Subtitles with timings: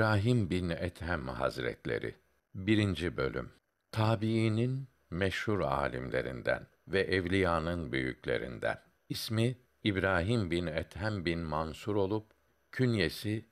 [0.00, 2.14] İbrahim bin Ethem Hazretleri
[2.54, 3.16] 1.
[3.16, 3.50] bölüm
[3.92, 8.78] Tabiinin meşhur alimlerinden ve evliyanın büyüklerinden.
[9.08, 12.26] İsmi İbrahim bin Ethem bin Mansur olup
[12.72, 13.44] künyesi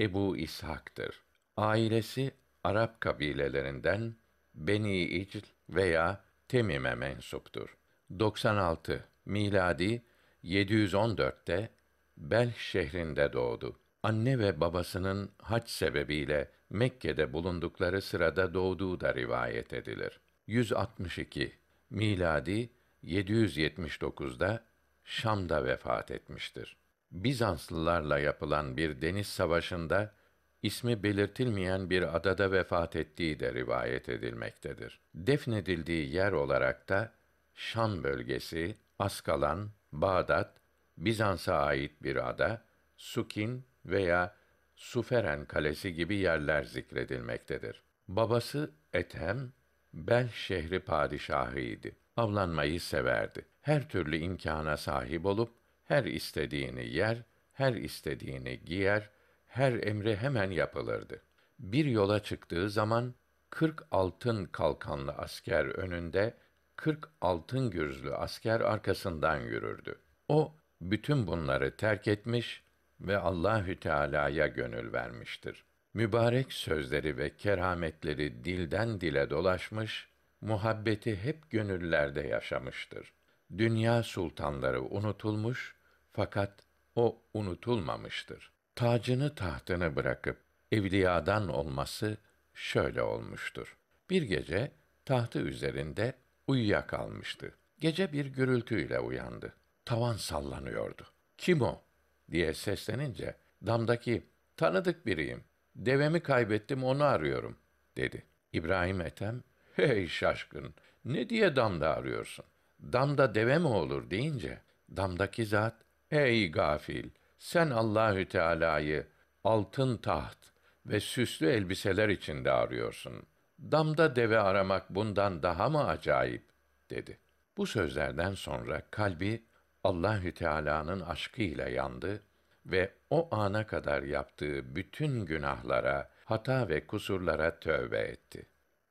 [0.00, 1.22] Ebu İshak'tır.
[1.56, 4.14] Ailesi Arap kabilelerinden
[4.54, 7.76] Beni İcl veya Temim'e mensuptur.
[8.18, 10.02] 96 miladi
[10.44, 11.70] 714'te
[12.16, 13.83] Belh şehrinde doğdu.
[14.04, 20.20] Anne ve babasının hac sebebiyle Mekke'de bulundukları sırada doğduğu da rivayet edilir.
[20.46, 21.52] 162
[21.90, 22.70] miladi
[23.04, 24.64] 779'da
[25.04, 26.76] Şam'da vefat etmiştir.
[27.12, 30.14] Bizanslılarla yapılan bir deniz savaşında
[30.62, 35.00] ismi belirtilmeyen bir adada vefat ettiği de rivayet edilmektedir.
[35.14, 37.12] Defnedildiği yer olarak da
[37.54, 40.56] Şam bölgesi, Askalan, Bağdat,
[40.96, 42.62] Bizans'a ait bir ada,
[42.96, 44.34] Sukin veya
[44.76, 47.82] Suferen kalesi gibi yerler zikredilmektedir.
[48.08, 49.52] Babası Ethem,
[49.92, 51.88] Bel şehri padişahıydı.
[52.16, 53.46] Avlanmayı severdi.
[53.60, 59.10] Her türlü imkâna sahip olup her istediğini yer, her istediğini giyer,
[59.46, 61.22] her emri hemen yapılırdı.
[61.58, 63.14] Bir yola çıktığı zaman
[63.50, 66.34] kırk altın kalkanlı asker önünde,
[66.76, 69.98] kırk altın gürzlü asker arkasından yürürdü.
[70.28, 72.63] O bütün bunları terk etmiş
[73.06, 75.64] ve Allahü Teala'ya gönül vermiştir.
[75.94, 80.08] Mübarek sözleri ve kerametleri dilden dile dolaşmış,
[80.40, 83.12] muhabbeti hep gönüllerde yaşamıştır.
[83.58, 85.74] Dünya sultanları unutulmuş
[86.12, 86.52] fakat
[86.94, 88.52] o unutulmamıştır.
[88.74, 90.36] Tacını tahtını bırakıp
[90.72, 92.16] evliyadan olması
[92.54, 93.76] şöyle olmuştur.
[94.10, 94.72] Bir gece
[95.04, 96.14] tahtı üzerinde
[96.46, 97.54] uyuyakalmıştı.
[97.80, 99.54] Gece bir gürültüyle uyandı.
[99.84, 101.06] Tavan sallanıyordu.
[101.38, 101.83] Kim o?
[102.30, 103.34] Diye seslenince
[103.66, 104.22] damdaki
[104.56, 105.44] tanıdık biriyim.
[105.76, 107.56] Devemi kaybettim onu arıyorum
[107.96, 108.22] dedi.
[108.52, 109.42] İbrahim Ethem
[109.76, 110.74] hey şaşkın
[111.04, 112.44] ne diye damda arıyorsun?
[112.80, 114.60] Damda deve mi olur deyince
[114.96, 115.74] damdaki zat
[116.10, 119.06] ey gafil sen Allahü Teala'yı
[119.44, 120.38] altın taht
[120.86, 123.22] ve süslü elbiseler içinde arıyorsun.
[123.60, 126.44] Damda deve aramak bundan daha mı acayip
[126.90, 127.18] dedi.
[127.56, 129.42] Bu sözlerden sonra kalbi
[129.84, 132.22] Allahü Teala'nın aşkıyla yandı
[132.66, 138.46] ve o ana kadar yaptığı bütün günahlara, hata ve kusurlara tövbe etti.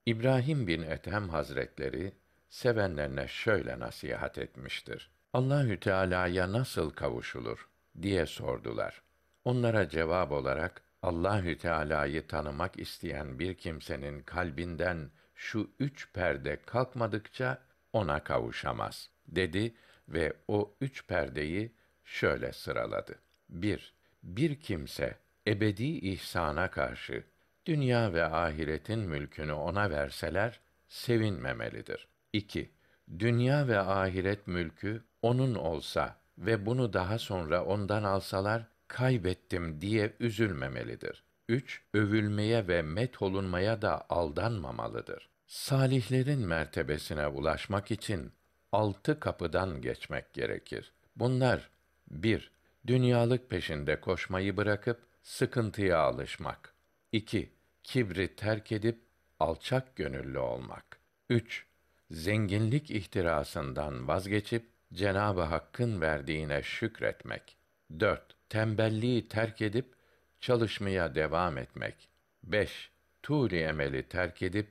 [0.05, 2.13] İbrahim bin Ethem Hazretleri
[2.49, 5.11] sevenlerine şöyle nasihat etmiştir.
[5.33, 7.69] Allahü Teala'ya nasıl kavuşulur
[8.01, 9.01] diye sordular.
[9.45, 17.57] Onlara cevap olarak Allahü Teala'yı tanımak isteyen bir kimsenin kalbinden şu üç perde kalkmadıkça
[17.93, 19.73] ona kavuşamaz dedi
[20.09, 21.71] ve o üç perdeyi
[22.03, 23.19] şöyle sıraladı.
[23.49, 23.93] 1.
[24.23, 27.23] Bir kimse ebedi ihsana karşı
[27.65, 32.07] dünya ve ahiretin mülkünü ona verseler sevinmemelidir.
[32.33, 32.71] 2.
[33.19, 41.23] Dünya ve ahiret mülkü onun olsa ve bunu daha sonra ondan alsalar kaybettim diye üzülmemelidir.
[41.49, 41.81] 3.
[41.93, 45.29] Övülmeye ve met olunmaya da aldanmamalıdır.
[45.47, 48.31] Salihlerin mertebesine ulaşmak için
[48.73, 50.91] altı kapıdan geçmek gerekir.
[51.15, 51.69] Bunlar
[52.07, 52.51] 1.
[52.87, 56.73] Dünyalık peşinde koşmayı bırakıp sıkıntıya alışmak.
[57.11, 57.51] 2.
[57.83, 58.99] Kibri terk edip
[59.39, 60.99] alçak gönüllü olmak.
[61.29, 61.65] 3.
[62.11, 67.57] Zenginlik ihtirasından vazgeçip Cenabı Hakk'ın verdiğine şükretmek.
[67.99, 68.35] 4.
[68.49, 69.93] Tembelliği terk edip
[70.39, 72.09] çalışmaya devam etmek.
[72.43, 72.91] 5.
[73.23, 74.69] Tûli emeli terk edip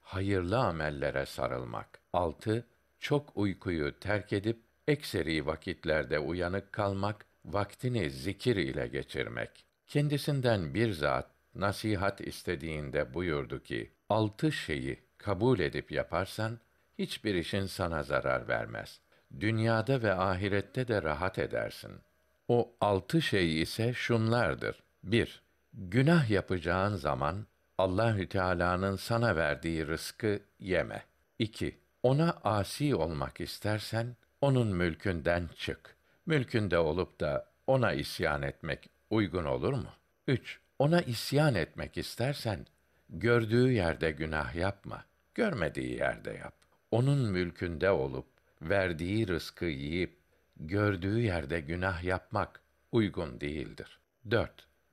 [0.00, 1.98] hayırlı amellere sarılmak.
[2.12, 2.66] 6
[3.02, 9.50] çok uykuyu terk edip ekseri vakitlerde uyanık kalmak, vaktini zikir ile geçirmek.
[9.86, 16.58] Kendisinden bir zat nasihat istediğinde buyurdu ki: Altı şeyi kabul edip yaparsan
[16.98, 19.00] hiçbir işin sana zarar vermez.
[19.40, 21.92] Dünyada ve ahirette de rahat edersin.
[22.48, 24.82] O altı şey ise şunlardır.
[25.04, 25.42] 1.
[25.72, 27.46] Günah yapacağın zaman
[27.78, 31.02] Allahü Teala'nın sana verdiği rızkı yeme.
[31.38, 31.81] 2.
[32.02, 35.96] Ona asi olmak istersen onun mülkünden çık.
[36.26, 39.88] Mülkünde olup da ona isyan etmek uygun olur mu?
[40.26, 40.60] 3.
[40.78, 42.66] Ona isyan etmek istersen
[43.08, 45.04] gördüğü yerde günah yapma.
[45.34, 46.54] Görmediği yerde yap.
[46.90, 48.26] Onun mülkünde olup
[48.62, 50.18] verdiği rızkı yiyip
[50.56, 52.60] gördüğü yerde günah yapmak
[52.92, 53.98] uygun değildir.
[54.30, 54.50] 4.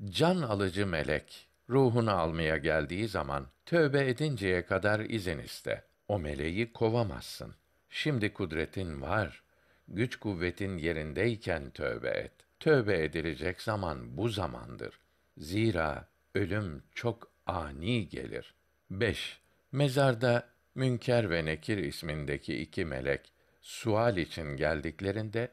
[0.10, 5.89] Can alıcı melek ruhunu almaya geldiği zaman tövbe edinceye kadar izin iste.
[6.10, 7.56] O meleği kovamazsın.
[7.90, 9.44] Şimdi kudretin var.
[9.88, 12.32] Güç kuvvetin yerindeyken tövbe et.
[12.60, 15.00] Tövbe edilecek zaman bu zamandır.
[15.38, 18.54] Zira ölüm çok ani gelir.
[18.92, 19.40] 5.
[19.72, 25.52] Mezarda Münker ve Nekir ismindeki iki melek sual için geldiklerinde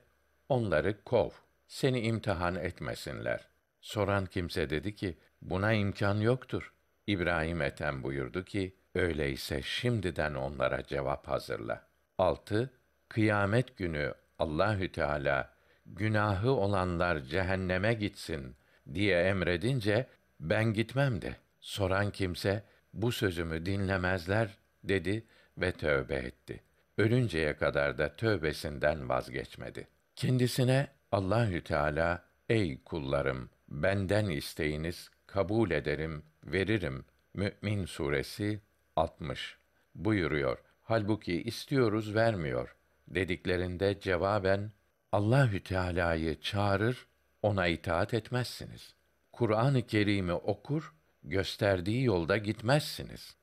[0.49, 1.31] onları kov.
[1.69, 3.49] Seni imtihan etmesinler.
[3.81, 6.73] Soran kimse dedi ki buna imkan yoktur.
[7.07, 11.83] İbrahim Ethem buyurdu ki öyleyse şimdiden onlara cevap hazırla.
[12.19, 12.71] 6.
[13.09, 15.51] Kıyamet günü Allahü Teala
[15.87, 18.57] günahı olanlar cehenneme gitsin
[18.95, 20.07] diye emredince
[20.41, 22.63] ben gitmem de soran kimse
[22.93, 25.25] bu sözümü dinlemezler dedi
[25.59, 26.63] ve tövbe etti.
[26.99, 29.89] Ölünceye kadar da tövbesinden vazgeçmedi.
[30.17, 37.05] Kendisine Allahü Teala ey kullarım benden isteyiniz kabul ederim, veririm.
[37.35, 38.61] Mü'min suresi
[38.97, 39.57] 60
[39.95, 40.59] buyuruyor.
[40.83, 42.77] Halbuki istiyoruz vermiyor
[43.09, 44.73] dediklerinde cevaben
[45.13, 47.07] Allahü Teala'yı çağırır,
[47.43, 48.95] ona itaat etmezsiniz.
[49.33, 53.37] Kur'an-ı Kerim'i okur, gösterdiği yolda gitmezsiniz.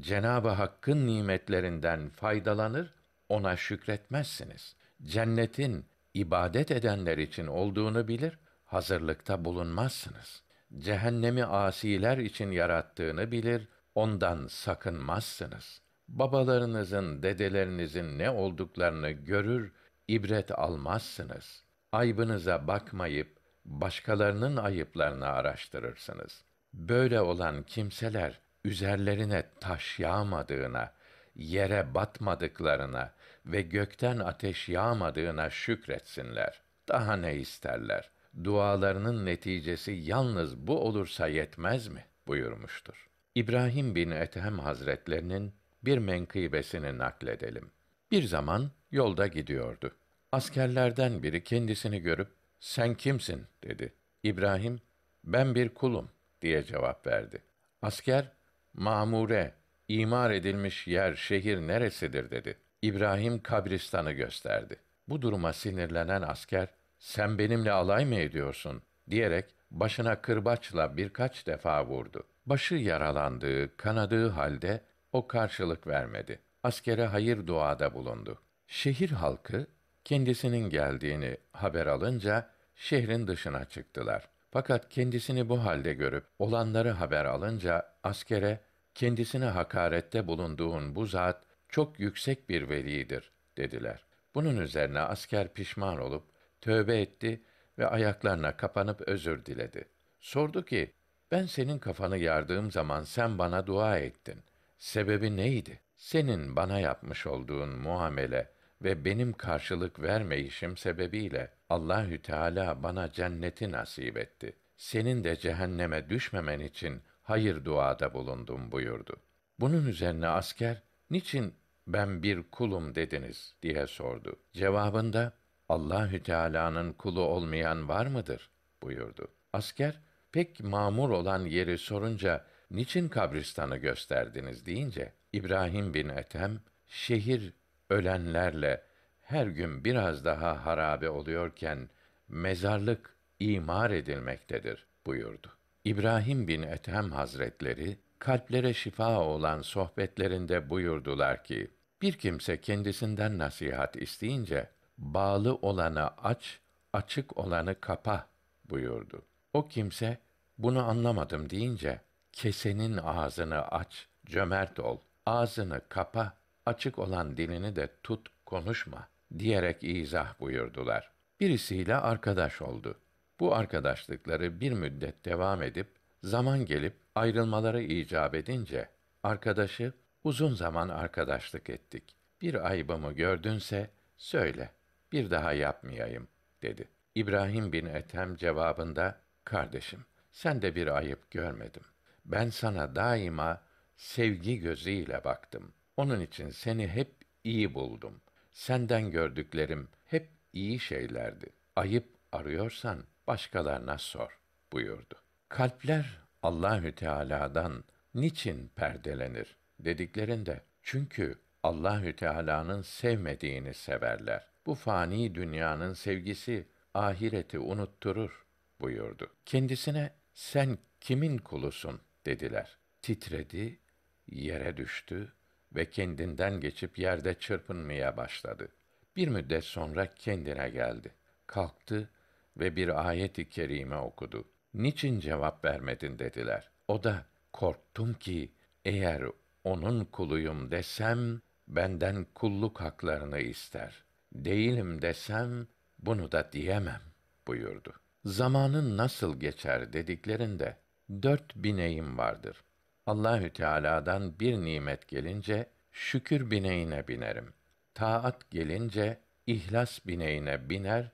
[0.00, 2.94] Cenabı Hakk'ın nimetlerinden faydalanır,
[3.28, 4.76] ona şükretmezsiniz.
[5.02, 5.84] Cennetin
[6.14, 10.42] ibadet edenler için olduğunu bilir, hazırlıkta bulunmazsınız.
[10.78, 15.80] Cehennemi asiler için yarattığını bilir, ondan sakınmazsınız.
[16.08, 19.72] Babalarınızın, dedelerinizin ne olduklarını görür,
[20.08, 21.62] ibret almazsınız.
[21.92, 26.44] Aybınıza bakmayıp başkalarının ayıplarını araştırırsınız.
[26.74, 30.92] Böyle olan kimseler üzerlerine taş yağmadığına,
[31.34, 33.12] yere batmadıklarına
[33.46, 36.60] ve gökten ateş yağmadığına şükretsinler.
[36.88, 38.10] Daha ne isterler?
[38.44, 42.04] Dualarının neticesi yalnız bu olursa yetmez mi?
[42.26, 43.07] buyurmuştur.
[43.38, 45.52] İbrahim bin Ethem Hazretlerinin
[45.84, 47.70] bir menkıbesini nakledelim.
[48.10, 49.94] Bir zaman yolda gidiyordu.
[50.32, 52.28] Askerlerden biri kendisini görüp
[52.60, 53.92] "Sen kimsin?" dedi.
[54.22, 54.80] İbrahim
[55.24, 56.10] "Ben bir kulum."
[56.42, 57.42] diye cevap verdi.
[57.82, 58.32] Asker
[58.74, 59.54] "Mamure,
[59.88, 62.58] imar edilmiş yer, şehir neresidir?" dedi.
[62.82, 64.76] İbrahim kabristanı gösterdi.
[65.08, 66.68] Bu duruma sinirlenen asker
[66.98, 72.24] "Sen benimle alay mı ediyorsun?" diyerek başına kırbaçla birkaç defa vurdu.
[72.48, 74.80] Başı yaralandığı, kanadığı halde
[75.12, 76.40] o karşılık vermedi.
[76.62, 78.38] Askere hayır duada bulundu.
[78.66, 79.66] Şehir halkı
[80.04, 84.28] kendisinin geldiğini haber alınca şehrin dışına çıktılar.
[84.50, 88.60] Fakat kendisini bu halde görüp olanları haber alınca askere
[88.94, 94.04] kendisine hakarette bulunduğun bu zat çok yüksek bir velidir dediler.
[94.34, 96.24] Bunun üzerine asker pişman olup
[96.60, 97.42] tövbe etti
[97.78, 99.88] ve ayaklarına kapanıp özür diledi.
[100.20, 100.92] Sordu ki,
[101.30, 104.42] ben senin kafanı yardığım zaman sen bana dua ettin.
[104.78, 105.80] Sebebi neydi?
[105.96, 108.50] Senin bana yapmış olduğun muamele
[108.82, 114.56] ve benim karşılık vermeyişim sebebiyle Allahü Teala bana cenneti nasip etti.
[114.76, 119.16] Senin de cehenneme düşmemen için hayır duada bulundum buyurdu.
[119.60, 121.54] Bunun üzerine asker, niçin
[121.86, 124.36] ben bir kulum dediniz diye sordu.
[124.52, 125.32] Cevabında
[125.68, 128.50] Allahü Teala'nın kulu olmayan var mıdır
[128.82, 129.28] buyurdu.
[129.52, 130.00] Asker
[130.32, 137.52] pek mamur olan yeri sorunca niçin kabristanı gösterdiniz deyince İbrahim bin Ethem şehir
[137.90, 138.82] ölenlerle
[139.22, 141.88] her gün biraz daha harabe oluyorken
[142.28, 145.52] mezarlık imar edilmektedir buyurdu.
[145.84, 151.70] İbrahim bin Ethem Hazretleri kalplere şifa olan sohbetlerinde buyurdular ki
[152.02, 154.68] bir kimse kendisinden nasihat isteyince
[154.98, 156.60] bağlı olanı aç,
[156.92, 158.26] açık olanı kapa
[158.70, 159.22] buyurdu.
[159.58, 160.18] O kimse
[160.58, 162.00] bunu anlamadım deyince
[162.32, 166.32] kesenin ağzını aç, cömert ol, ağzını kapa,
[166.66, 171.10] açık olan dilini de tut, konuşma diyerek izah buyurdular.
[171.40, 172.98] Birisiyle arkadaş oldu.
[173.40, 175.86] Bu arkadaşlıkları bir müddet devam edip
[176.22, 178.88] zaman gelip ayrılmaları icap edince
[179.22, 179.92] arkadaşı
[180.24, 182.04] uzun zaman arkadaşlık ettik.
[182.42, 184.70] Bir aybımı gördünse söyle.
[185.12, 186.28] Bir daha yapmayayım
[186.62, 186.88] dedi.
[187.14, 191.82] İbrahim bin Ethem cevabında kardeşim sen de bir ayıp görmedim.
[192.24, 193.62] Ben sana daima
[193.96, 195.72] sevgi gözüyle baktım.
[195.96, 197.14] Onun için seni hep
[197.44, 198.20] iyi buldum.
[198.52, 201.46] Senden gördüklerim hep iyi şeylerdi.
[201.76, 204.38] Ayıp arıyorsan başkalarına sor
[204.72, 205.14] buyurdu.
[205.48, 214.46] Kalpler Allahü Teala'dan niçin perdelenir dediklerinde çünkü Allahü Teala'nın sevmediğini severler.
[214.66, 218.47] Bu fani dünyanın sevgisi ahireti unutturur
[218.80, 219.30] buyurdu.
[219.46, 222.78] Kendisine sen kimin kulusun dediler.
[223.02, 223.78] Titredi,
[224.26, 225.32] yere düştü
[225.72, 228.68] ve kendinden geçip yerde çırpınmaya başladı.
[229.16, 231.12] Bir müddet sonra kendine geldi.
[231.46, 232.10] Kalktı
[232.56, 234.44] ve bir ayet-i kerime okudu.
[234.74, 236.70] Niçin cevap vermedin dediler.
[236.88, 238.52] O da korktum ki
[238.84, 239.22] eğer
[239.64, 244.04] onun kuluyum desem benden kulluk haklarını ister.
[244.32, 245.66] Değilim desem
[245.98, 247.02] bunu da diyemem
[247.46, 247.92] buyurdu.
[248.28, 250.76] Zamanın nasıl geçer dediklerinde
[251.22, 252.64] dört bineğim vardır.
[253.06, 257.52] Allahü Teala'dan bir nimet gelince şükür bineğine binerim.
[257.94, 261.10] Taat gelince ihlas bineğine biner,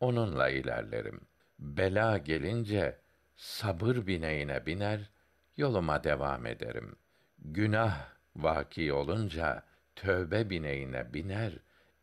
[0.00, 1.20] onunla ilerlerim.
[1.58, 2.98] Bela gelince
[3.36, 5.10] sabır bineğine biner,
[5.56, 6.96] yoluma devam ederim.
[7.38, 9.62] Günah vaki olunca
[9.96, 11.52] tövbe bineğine biner,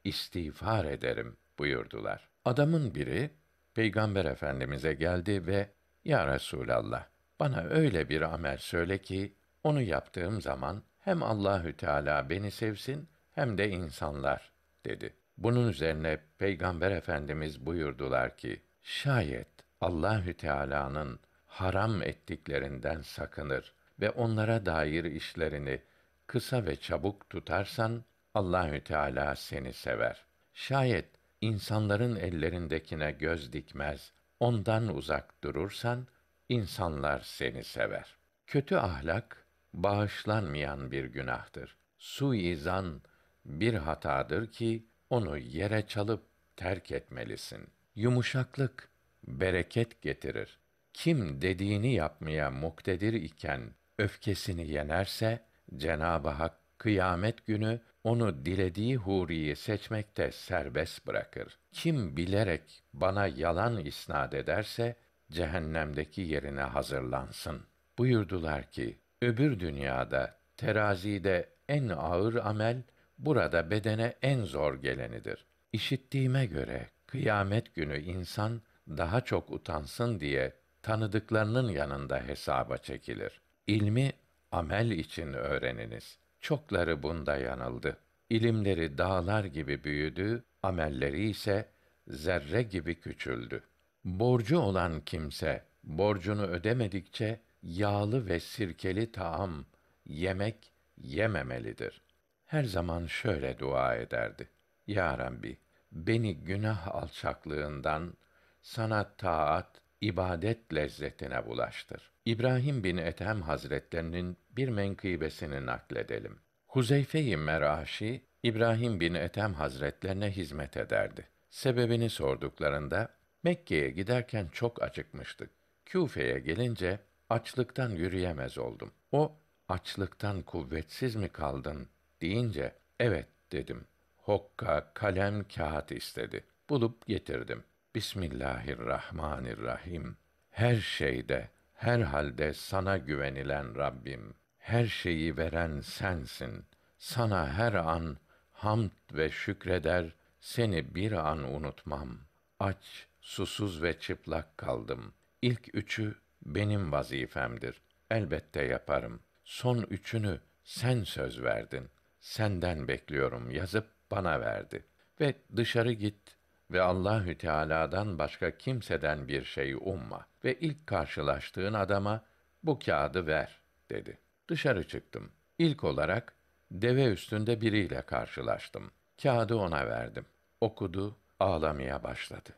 [0.03, 2.29] istiğfar ederim buyurdular.
[2.45, 3.29] Adamın biri
[3.75, 5.69] Peygamber Efendimize geldi ve
[6.05, 7.05] Ya Resulallah
[7.39, 13.57] bana öyle bir amel söyle ki onu yaptığım zaman hem Allahü Teala beni sevsin hem
[13.57, 14.51] de insanlar
[14.85, 15.13] dedi.
[15.37, 19.47] Bunun üzerine Peygamber Efendimiz buyurdular ki şayet
[19.81, 25.81] Allahü Teala'nın haram ettiklerinden sakınır ve onlara dair işlerini
[26.27, 28.03] kısa ve çabuk tutarsan
[28.33, 30.25] Allahü Teala seni sever.
[30.53, 31.09] Şayet
[31.43, 36.07] insanların ellerindekine göz dikmez, ondan uzak durursan
[36.49, 38.15] insanlar seni sever.
[38.47, 41.75] Kötü ahlak bağışlanmayan bir günahtır.
[41.97, 43.01] Suizan
[43.45, 46.23] bir hatadır ki onu yere çalıp
[46.55, 47.67] terk etmelisin.
[47.95, 48.89] Yumuşaklık
[49.27, 50.59] bereket getirir.
[50.93, 53.61] Kim dediğini yapmaya muktedir iken
[53.97, 55.43] öfkesini yenerse
[55.77, 61.59] Cenab-ı Hak kıyamet günü onu dilediği huriyi seçmekte serbest bırakır.
[61.71, 64.95] Kim bilerek bana yalan isnad ederse
[65.31, 67.61] cehennemdeki yerine hazırlansın.
[67.97, 72.83] Buyurdular ki öbür dünyada terazide en ağır amel
[73.17, 75.45] burada bedene en zor gelenidir.
[75.73, 83.41] İşittiğime göre kıyamet günü insan daha çok utansın diye tanıdıklarının yanında hesaba çekilir.
[83.67, 84.11] İlmi
[84.51, 86.19] amel için öğreniniz.
[86.43, 87.97] Çokları bunda yanıldı.
[88.29, 91.69] İlimleri dağlar gibi büyüdü, amelleri ise
[92.07, 93.63] zerre gibi küçüldü.
[94.05, 99.65] Borcu olan kimse borcunu ödemedikçe yağlı ve sirkeli taam
[100.05, 102.01] yemek yememelidir.
[102.45, 104.49] Her zaman şöyle dua ederdi.
[104.87, 105.57] Ya Rabbi,
[105.91, 108.13] beni günah alçaklığından
[108.61, 112.11] sana taat, ibadet lezzetine bulaştır.
[112.25, 116.39] İbrahim bin Ethem Hazretlerinin bir menkıbesini nakledelim.
[116.67, 121.27] Huzeyfe-i Meraşi İbrahim bin Ethem Hazretlerine hizmet ederdi.
[121.49, 123.09] Sebebini sorduklarında
[123.43, 125.49] Mekke'ye giderken çok acıkmıştık.
[125.85, 128.91] Küfe'ye gelince açlıktan yürüyemez oldum.
[129.11, 129.35] O
[129.69, 131.87] açlıktan kuvvetsiz mi kaldın
[132.21, 133.85] deyince evet dedim.
[134.17, 136.43] Hokka, kalem, kağıt istedi.
[136.69, 137.63] Bulup getirdim.
[137.95, 140.17] Bismillahirrahmanirrahim.
[140.51, 144.33] Her şeyde, her halde sana güvenilen Rabbim.
[144.57, 146.65] Her şeyi veren sensin.
[146.97, 148.17] Sana her an
[148.51, 150.05] hamd ve şükreder,
[150.39, 152.17] seni bir an unutmam.
[152.59, 155.13] Aç, susuz ve çıplak kaldım.
[155.41, 157.81] İlk üçü benim vazifemdir.
[158.11, 159.19] Elbette yaparım.
[159.43, 161.89] Son üçünü sen söz verdin.
[162.21, 164.85] Senden bekliyorum yazıp bana verdi.
[165.21, 166.35] Ve dışarı git
[166.73, 172.23] ve Allahü Teala'dan başka kimseden bir şey umma ve ilk karşılaştığın adama
[172.63, 174.17] bu kağıdı ver dedi.
[174.47, 175.31] Dışarı çıktım.
[175.57, 176.33] İlk olarak
[176.71, 178.91] deve üstünde biriyle karşılaştım.
[179.23, 180.25] Kağıdı ona verdim.
[180.61, 182.49] Okudu, ağlamaya başladı.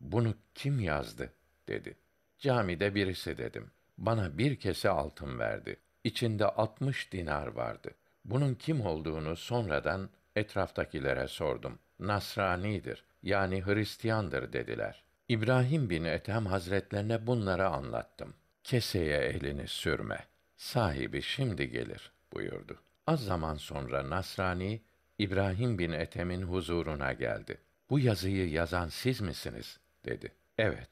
[0.00, 1.32] Bunu kim yazdı?
[1.68, 1.96] dedi.
[2.38, 3.70] Camide birisi dedim.
[3.98, 5.76] Bana bir kese altın verdi.
[6.04, 7.90] İçinde altmış dinar vardı.
[8.24, 11.78] Bunun kim olduğunu sonradan etraftakilere sordum.
[12.00, 15.04] Nasranidir, yani Hristiyandır dediler.
[15.28, 18.34] İbrahim bin Ethem Hazretlerine bunları anlattım.
[18.64, 20.18] Keseye elini sürme.
[20.56, 22.78] Sahibi şimdi gelir buyurdu.
[23.06, 24.82] Az zaman sonra Nasrani
[25.18, 27.58] İbrahim bin Ethem'in huzuruna geldi.
[27.90, 29.78] Bu yazıyı yazan siz misiniz?
[30.04, 30.32] dedi.
[30.58, 30.88] Evet.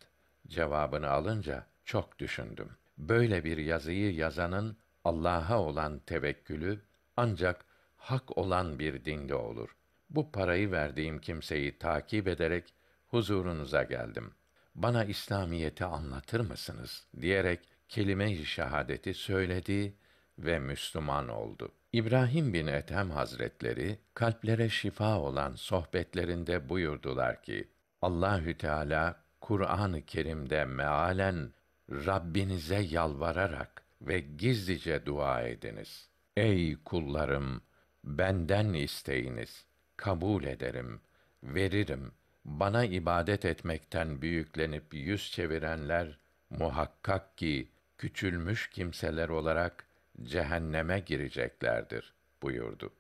[0.48, 2.70] Cevabını alınca çok düşündüm.
[2.98, 6.80] Böyle bir yazıyı yazanın Allah'a olan tevekkülü
[7.16, 7.64] ancak
[7.96, 9.76] hak olan bir dinde olur.
[10.14, 12.74] Bu parayı verdiğim kimseyi takip ederek
[13.08, 14.34] huzurunuza geldim.
[14.74, 19.94] Bana İslamiyeti anlatır mısınız diyerek kelime-i şehadeti söyledi
[20.38, 21.72] ve Müslüman oldu.
[21.92, 27.68] İbrahim bin Ethem Hazretleri kalplere şifa olan sohbetlerinde buyurdular ki
[28.02, 31.52] Allahü Teala Kur'an-ı Kerim'de mealen
[31.90, 36.08] Rabbinize yalvararak ve gizlice dua ediniz.
[36.36, 37.62] Ey kullarım,
[38.04, 39.66] benden isteyiniz,
[40.02, 41.00] kabul ederim,
[41.42, 42.12] veririm.
[42.44, 46.18] Bana ibadet etmekten büyüklenip yüz çevirenler
[46.50, 47.68] muhakkak ki
[47.98, 49.86] küçülmüş kimseler olarak
[50.22, 52.92] cehenneme gireceklerdir buyurdu.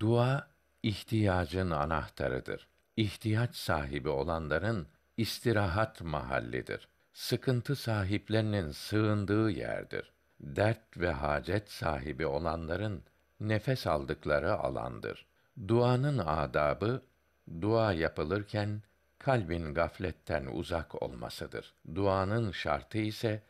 [0.00, 0.48] Dua
[0.82, 2.68] ihtiyacın anahtarıdır.
[2.96, 4.86] İhtiyaç sahibi olanların
[5.16, 6.88] istirahat mahallidir.
[7.12, 10.12] Sıkıntı sahiplerinin sığındığı yerdir.
[10.40, 13.02] Dert ve hacet sahibi olanların
[13.40, 15.28] nefes aldıkları alandır.
[15.66, 17.02] Duanın adabı
[17.60, 18.82] dua yapılırken
[19.18, 21.74] kalbin gafletten uzak olmasıdır.
[21.94, 23.42] Duanın şartı ise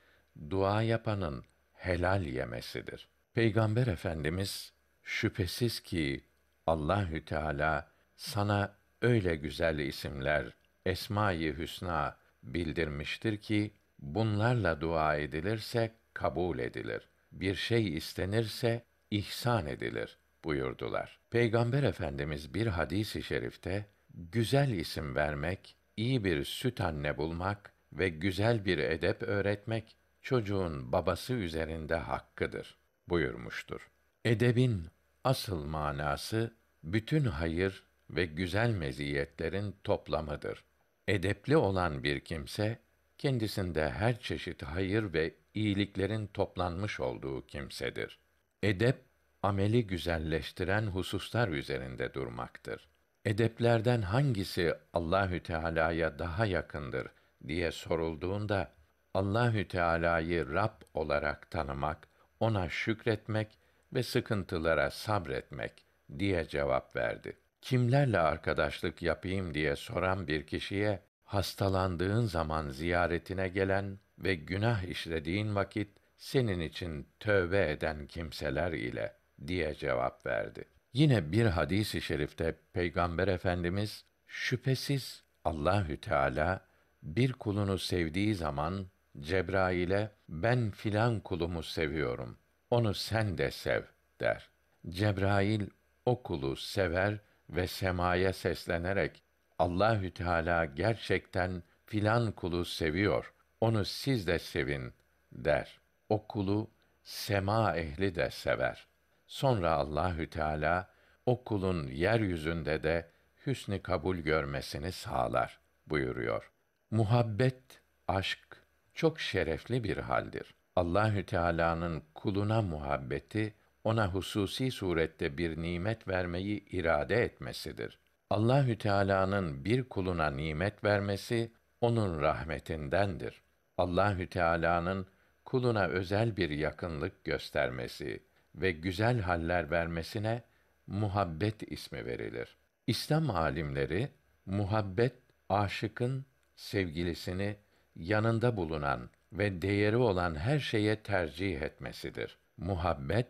[0.50, 3.08] dua yapanın helal yemesidir.
[3.34, 4.72] Peygamber Efendimiz
[5.02, 6.24] şüphesiz ki
[6.66, 10.54] Allahü Teala sana öyle güzel isimler,
[10.86, 17.08] esma-i hüsna bildirmiştir ki bunlarla dua edilirse kabul edilir.
[17.32, 21.18] Bir şey istenirse ihsan edilir buyurdular.
[21.30, 28.08] Peygamber Efendimiz bir hadisi i şerifte güzel isim vermek, iyi bir süt anne bulmak ve
[28.08, 32.78] güzel bir edep öğretmek çocuğun babası üzerinde hakkıdır
[33.08, 33.90] buyurmuştur.
[34.24, 34.86] Edebin
[35.24, 40.64] asıl manası bütün hayır ve güzel meziyetlerin toplamıdır.
[41.08, 42.78] Edepli olan bir kimse
[43.18, 48.18] kendisinde her çeşit hayır ve iyiliklerin toplanmış olduğu kimsedir.
[48.62, 49.07] Edep
[49.42, 52.88] ameli güzelleştiren hususlar üzerinde durmaktır.
[53.24, 57.08] Edeplerden hangisi Allahü Teala'ya daha yakındır
[57.48, 58.72] diye sorulduğunda
[59.14, 62.08] Allahü Teala'yı Rab olarak tanımak,
[62.40, 63.58] ona şükretmek
[63.94, 65.72] ve sıkıntılara sabretmek
[66.18, 67.36] diye cevap verdi.
[67.62, 75.88] Kimlerle arkadaşlık yapayım diye soran bir kişiye hastalandığın zaman ziyaretine gelen ve günah işlediğin vakit
[76.16, 79.14] senin için tövbe eden kimseler ile
[79.46, 80.64] diye cevap verdi.
[80.92, 86.60] Yine bir hadisi i şerifte Peygamber Efendimiz şüphesiz Allahü Teala
[87.02, 88.86] bir kulunu sevdiği zaman
[89.20, 92.38] Cebrail'e ben filan kulumu seviyorum.
[92.70, 93.82] Onu sen de sev
[94.20, 94.48] der.
[94.88, 95.66] Cebrail
[96.06, 97.18] o kulu sever
[97.50, 99.22] ve semaya seslenerek
[99.58, 103.32] Allahü Teala gerçekten filan kulu seviyor.
[103.60, 104.92] Onu siz de sevin
[105.32, 105.80] der.
[106.08, 106.70] O kulu
[107.04, 108.87] sema ehli de sever.
[109.28, 110.88] Sonra Allahü Teala
[111.26, 113.10] o kulun yeryüzünde de
[113.46, 116.50] hüsnü kabul görmesini sağlar buyuruyor.
[116.90, 117.62] Muhabbet,
[118.08, 118.62] aşk
[118.94, 120.54] çok şerefli bir haldir.
[120.76, 127.98] Allahü Teala'nın kuluna muhabbeti ona hususi surette bir nimet vermeyi irade etmesidir.
[128.30, 133.42] Allahü Teala'nın bir kuluna nimet vermesi onun rahmetindendir.
[133.78, 135.06] Allahü Teala'nın
[135.44, 140.42] kuluna özel bir yakınlık göstermesi ve güzel haller vermesine
[140.86, 142.56] muhabbet ismi verilir.
[142.86, 144.08] İslam alimleri
[144.46, 145.14] muhabbet
[145.48, 147.56] aşıkın sevgilisini
[147.96, 152.38] yanında bulunan ve değeri olan her şeye tercih etmesidir.
[152.56, 153.28] Muhabbet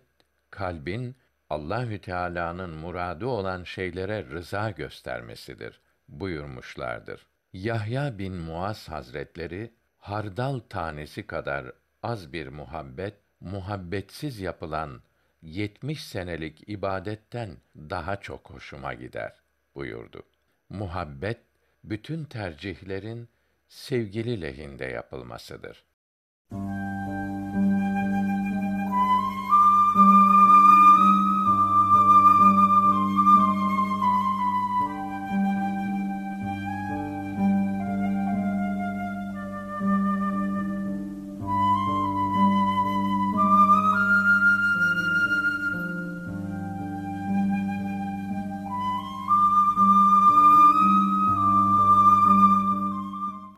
[0.50, 1.16] kalbin
[1.50, 7.26] Allahü Teala'nın muradı olan şeylere rıza göstermesidir buyurmuşlardır.
[7.52, 15.02] Yahya bin Muaz Hazretleri hardal tanesi kadar az bir muhabbet, muhabbetsiz yapılan
[15.42, 19.32] yetmiş senelik ibadetten daha çok hoşuma gider
[19.74, 20.22] buyurdu.
[20.68, 21.38] Muhabbet
[21.84, 23.28] bütün tercihlerin
[23.68, 25.84] sevgili lehinde yapılmasıdır.